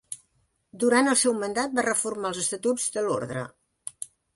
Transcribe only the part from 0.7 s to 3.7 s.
Durant el seu mandat va reformar els estatuts de l'orde.